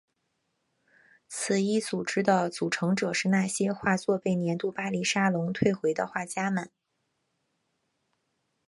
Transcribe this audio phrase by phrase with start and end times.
[1.27, 6.71] 此一组织的组成者是那些画作被年度巴黎沙龙退回的画家们。